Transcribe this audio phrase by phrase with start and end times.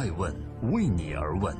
[0.00, 0.34] 爱问
[0.72, 1.54] 为你而问。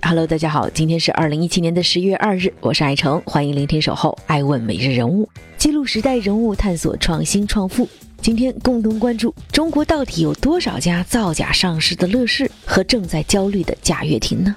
[0.00, 5.28] Hello，大家好，今天是二零一七年的十月二日，我是爱成，欢迎聆听守候爱问每日人物，
[5.58, 7.86] 记录时代人物，探索创新创富。
[8.22, 14.56] 今天共同关注中国到底有多少家造假上市的乐视和正在焦虑的贾跃亭呢？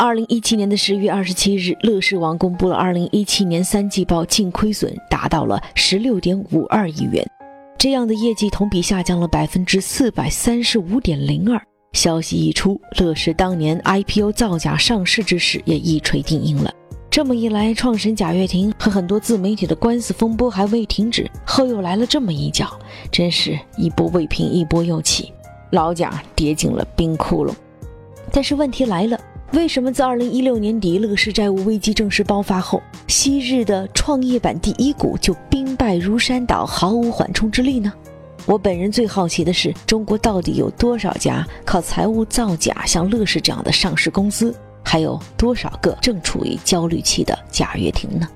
[0.00, 7.28] 二零一七年的十月二十七日，乐视网公布了二零一七年三季报，净亏损达到了十六点五二亿元。
[7.76, 11.60] 这样的业绩同比下降了百分之四百三十五点零二。
[11.94, 16.72] 消息一出，乐视当年 IPO 造假上市之事也一锤定音了。
[17.10, 22.78] 这么一来，创始人贾跃亭和很多自媒体的官司风波还未停止，后又来了这么一脚，
[23.10, 25.32] 真是一波未平一波又起，
[25.72, 27.52] 老贾跌进了冰窟窿。
[28.30, 29.18] 但是问题来了，
[29.52, 37.90] 为什么自二零一六年底乐视债务危机正式爆发后，昔日的创业板第一股就兵败如山倒，毫无缓冲之力呢？
[38.44, 44.54] 我本人最好奇的是，中国到底有多少家靠财务造假像乐视这样的上市公司？
[44.84, 48.28] 还有多少个正处于焦虑期的贾跃亭呢？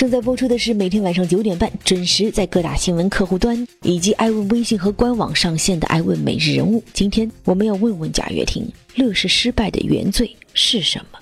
[0.00, 6.80] 正在播出的是每天晚上九点半准时在各大新闻客户端以及爱问微信和官网上线的《爱问每日人物》。
[6.94, 11.18] 今天我们要问问贾跃亭，乐视失败的原罪是什么？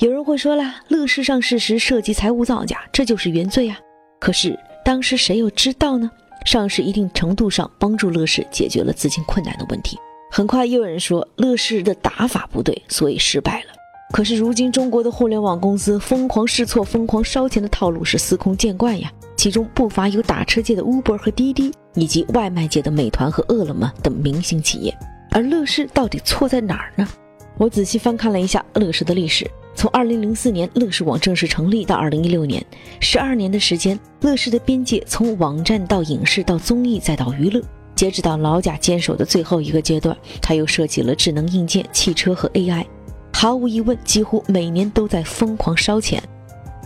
[0.00, 3.78] 有人会说啦，乐视上市时涉及财务造假，这就是原罪啊。
[4.18, 6.10] 可是当时谁又知道呢？
[6.46, 9.98] 上市一定程度上帮助乐视解决了资金困难的问题。
[10.30, 13.74] 很快又有人说乐视的打法不对，所以失败了。
[14.12, 24.96] 可是如今中国的互联网公司疯狂试错、疯狂烧钱的套路是司空见惯呀，其中不乏有打车界的 Uber 和滴滴，以及外卖界的美团和饿了么等明星企业。
[25.32, 27.06] 而乐视到底错在哪儿呢？
[27.58, 32.64] 我仔细翻看了一下乐视的历史，从2004年乐视网正式成立到2016年，
[33.00, 37.60] 十二年的时间，乐视的边界从网站到影视到综艺再到娱乐，
[37.94, 42.86] 截止到老贾坚守的最后一个阶段，他又涉及了智能硬件、汽车和 AI。
[43.38, 46.22] 毫无疑问，几乎每年都在疯狂烧钱。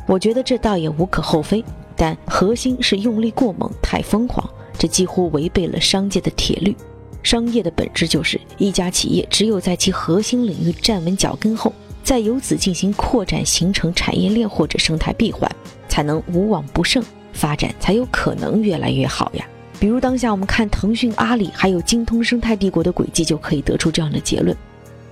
[0.05, 6.77] 我觉得这倒也无可厚非，但核心是用力过猛，太疯狂，这几乎违背了商界的铁律。
[7.23, 11.73] 商业的本质就是一家企业只有在其核心领域站稳脚跟后，
[12.03, 15.49] 再由此进行扩展，形成产业链或者生态闭环，
[15.89, 17.01] 才能无往不胜，
[17.33, 19.47] 发展才有可能越来越好呀。
[19.79, 24.57] 比如当下我们看腾讯、阿里还有精通生态帝国的轨迹，就可以得出这样的结论。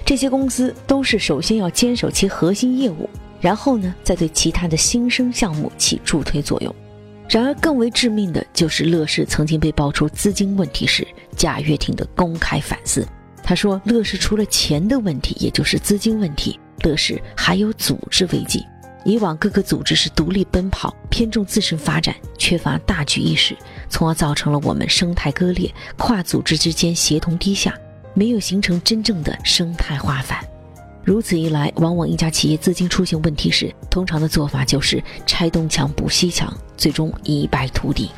[0.08, 3.10] 这些公司都是首先要坚守其核心业务，
[3.42, 6.74] 然后呢，再对其他的新生项目起助推作用。
[7.28, 13.06] 然而，更为致命的就是乐视曾经被爆出资金问题时，贾跃亭的公开反思。
[13.42, 18.64] 他说，乐视除了钱的问题，也就是资金问题，乐视还有组织危机。
[19.04, 23.54] 以往各个组织是独立奔跑，偏重自身发展，缺乏大局意识，
[23.90, 27.78] 从而造成了我们生态割裂，跨组织之间协同低下。
[28.18, 30.44] 没有形成真正的生态化反，
[31.04, 38.10] 如此一来，往往一家企业资金出现问题时，通常的做法就是拆东墙补西墙，最终一败涂地。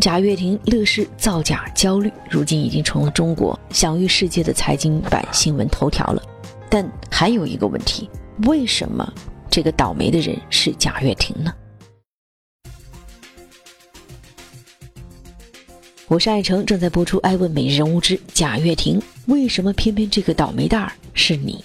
[0.00, 6.20] 贾跃亭乐视造假焦虑，如今已经成了中国享誉世界的财经版新闻头条了。
[6.68, 8.10] 但还有一个问题，
[8.48, 9.08] 为什么
[9.48, 11.54] 这个倒霉的人是贾跃亭呢？
[16.08, 18.98] 我是爱成，正在播出《爱问每日人物之贾跃亭》。
[19.26, 21.64] 为什么偏偏这个倒霉蛋儿是你？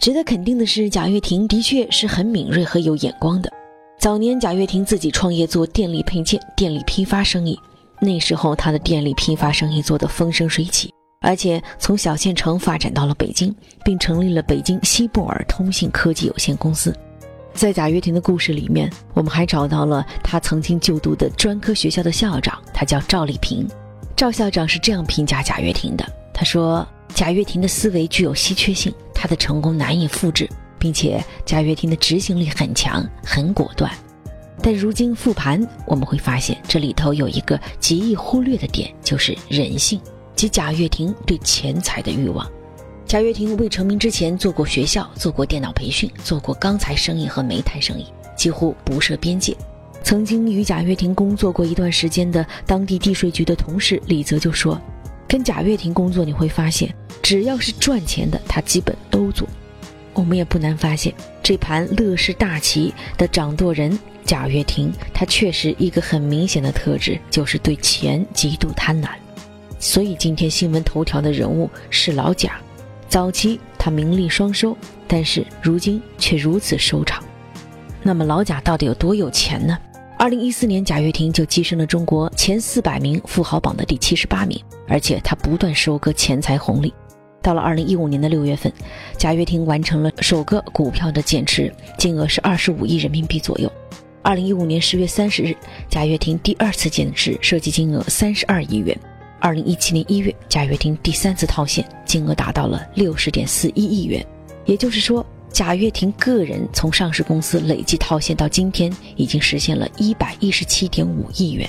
[0.00, 3.52] 值得肯定的是，贾跃亭的确是很敏锐和有眼光的。
[3.98, 7.58] 早年，贾跃亭自己创业做电力配件、电力批发生意，
[8.00, 16.96] 那时候他的电力批发生意做得风生水起，而且从小县城发展到了北京，并成立了北京西布尔通信科技有限公司。
[17.52, 23.68] 在贾跃亭的故事里面，我们还找到了他曾经就读的专科学校的校长，他叫赵立平。
[24.16, 26.04] 赵校长是这样评价贾跃亭的。
[26.40, 33.92] 他说：“贾跃亭的思维具有稀缺性，他的成功难以复制，并且贾跃亭的执行力很强，很果断。
[34.62, 40.00] 但如今复盘，我们会发现这里头有一个极易忽略的点，就是人性
[40.34, 42.50] 即贾跃亭对钱财的欲望。
[43.04, 49.54] 贾跃亭未成名之前，做过学校，做过电脑培训，做过钢材生意和煤炭生意，几乎不设边界。
[50.02, 54.80] 曾经与贾跃亭工作过一段时间的当地地税局的同事李泽就说。”
[55.30, 56.92] 跟贾跃亭工作，你会发现，
[57.22, 59.46] 只要是赚钱的，他基本都做。
[60.12, 69.10] 我们也不难发现，这盘乐视大棋的掌舵人贾跃亭，他确实一个很明显的特质，就是对钱极度贪婪。
[69.78, 72.60] 所以今天新闻头条的人物是老贾。
[73.08, 74.76] 早期他名利双收，
[75.06, 77.22] 但是如今却如此收场。
[78.02, 79.78] 那么老贾到底有多有钱呢？
[80.20, 86.92] 二零一四年，贾跃亭就跻身了中国前四百名富豪榜的第七十八名，而且他不断收割钱财红利。
[87.40, 88.70] 到了二零一五年的六月份，
[89.16, 93.72] 贾跃亭完成了首个股票的减持，金额是二十五亿人民币左右。
[94.20, 95.56] 二零一五年十月三十日，
[95.88, 98.94] 贾跃亭第二次减持，涉及金额三十二亿元。
[99.38, 104.22] 二零一七年一月，贾跃亭第三次套现，金额达到了六十点四一亿元。
[104.66, 111.68] 也就是说，贾跃亭个人从上市公司累计套现到今天，已经实现了一百一十七点五亿元。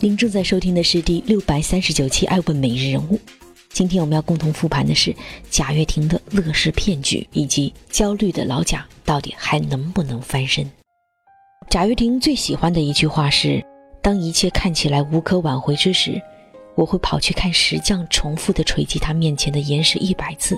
[0.00, 3.16] 您正在收听的是第六百三十九期《爱问每日人物》，
[3.70, 5.14] 今天我们要共同复盘的是
[5.50, 10.64] 贾跃亭的乐视骗局，以及焦虑的老贾到底还能不能翻身。
[11.68, 13.62] 贾跃亭最喜欢的一句话是
[14.00, 16.22] ：“当一切看起来无可挽回之时。”
[16.78, 20.56] 我会跑去看石匠重复的锤击他面前的岩石一百次，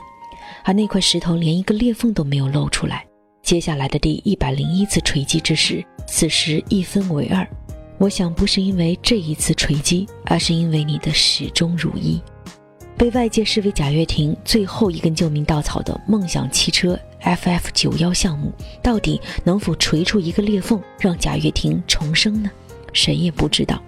[0.67, 3.03] 而那块石头连一个裂缝都没有露出来。
[3.43, 7.49] 接下来的第一百零一次锤击之时，此时一分为二。
[7.97, 12.21] 我想不是因为这一次锤击，而是因为你的始终如一。
[12.99, 18.53] 被外界视为贾跃亭最后一根救命稻草的梦想汽车 FF 九幺项目，
[18.83, 22.51] 到底能否锤出一个裂缝，让贾跃亭重生呢？
[22.93, 23.83] 谁也不知道。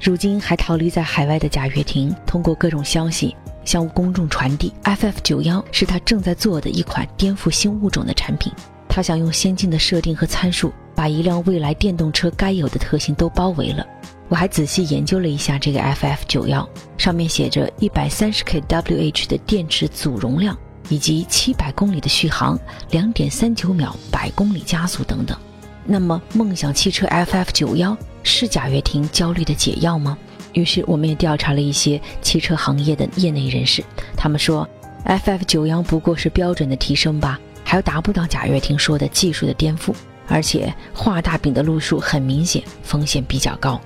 [0.00, 3.34] 如今还逃离在海外的贾跃亭，通过各种消息
[3.64, 8.52] 向公众传递，FF 九幺是他正在做的一款颠覆新物种的产品。
[8.88, 13.86] 他想用先进的设定和参数，把一辆未来电动车该有的特性都包围了。
[14.28, 20.56] 我还仔细研究了一下这个 FF 九幺，上面写着一百三十 kWh 的电池组容量，
[20.88, 22.58] 以及七百公里的续航，
[22.90, 25.36] 两点三九秒百公里加速等等。
[25.86, 30.18] 那么，梦想汽车 FF 九幺是贾跃亭焦虑的解药吗？
[30.52, 33.84] 于是，我们也调查了一些汽车行业的业内人士，
[34.16, 34.68] 他们说
[35.04, 39.94] ，FF 九幺不过是标准的提升吧，还达不到贾跃亭说的技术的颠覆，
[40.26, 43.80] 而且画大饼的路数很明显，风险比较高。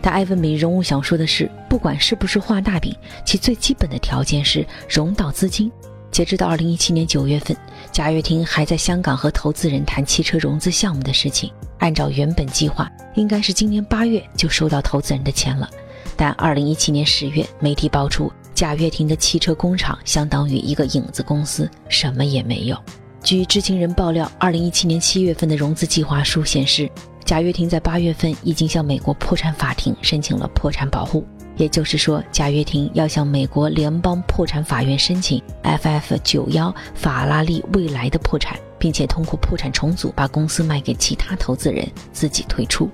[0.00, 2.96] 但艾文美人物想说的是，不管是不是画大饼，
[3.26, 5.70] 其最基本的条件是融到资金。
[6.12, 7.56] 截止到二零一七年九月份，
[7.90, 11.50] 贾跃亭还在香港和投资人谈汽车融资项目的事情。
[11.78, 15.68] 按照原本计划，应该是今年八月就收到投资人的钱了。
[16.14, 22.76] 但二零一七年十月，媒体爆出贾跃亭的汽车工厂相当于一个影子公司，什么也没有。
[23.22, 26.90] 据知情人爆料，二零一七年七月份的融资计划书显示，
[27.24, 31.26] 贾跃亭在八月份已经向美国破产法庭申请了破产保护。
[31.56, 42.90] 也就是说，贾跃亭要向美国联邦破产法院申请 FF 九幺法拉利未来的破产，并且通过破产重组把公司卖给其他投资人，自己退出。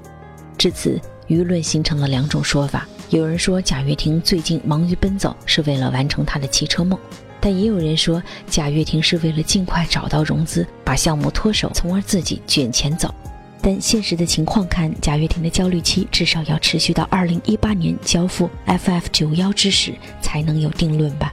[0.59, 6.99] 至此，舆论形成了两种说法：有人说贾跃亭最近忙于奔走，是为了完成他的汽车梦；
[7.41, 13.15] 但也有人说贾跃亭是为了尽快找到融资，把项目脱手，从而自己卷钱走。
[13.61, 21.33] 但现实的情况看，贾跃亭的焦虑期至少要持续到二零一八年交付 FF 九幺之时才能有定论吧。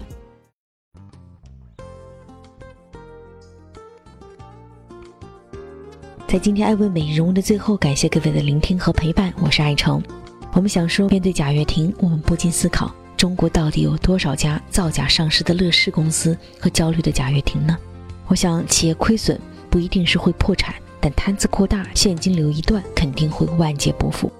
[6.27, 10.01] 在今天爱问美人物的最后，感谢各位的聆听和陪伴，我是爱成。
[10.51, 17.77] 我们想说，面对贾跃亭，我们不禁思考：中国到底有多少家造假上市的乐视公司和焦虑的贾跃亭呢？
[18.27, 19.39] 我想，企业亏损
[19.69, 20.75] 不一定是会破产。
[21.05, 24.31] 但摊子扩大，现金流一断，肯定会万劫不复。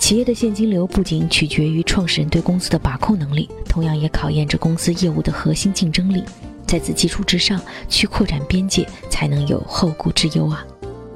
[0.00, 6.24] 企业的现金流不仅取决于创始人对公司的把控能力，同样也考验着公司业务的核心竞争力。
[6.66, 10.66] 在此基础之上，去扩展边界，才能有后顾之忧啊！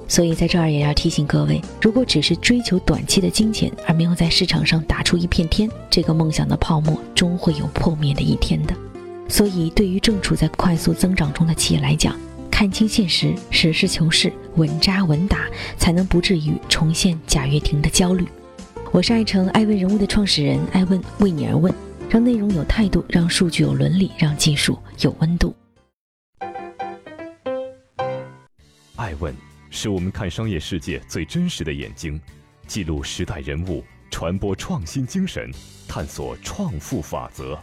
[0.07, 8.75] 所以在这儿也要提醒各位，如果只是追求短期的金钱，而没有在市场上打出一片天，这个梦想的泡沫终会有破灭的一天的。
[9.29, 12.17] 所以，对于正处在快速增长中的企业来讲，
[12.63, 18.25] 看清现实，实事求是，稳扎稳打，才能不至于重现贾跃亭的焦虑。
[18.93, 21.75] 我是爱成爱问人物的创始人，爱问为你而问，
[22.09, 25.53] 让内容有态度，让数据有伦理，让技术有温度。
[28.95, 29.35] 爱问
[29.69, 32.21] 是我们看商业世界最真实的眼睛，
[32.69, 35.51] 记录时代人物，传播创新精神，
[35.89, 37.59] 探索创富法则。